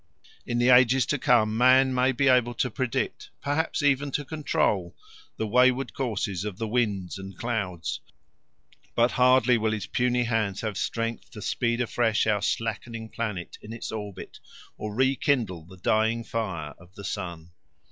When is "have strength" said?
10.61-11.29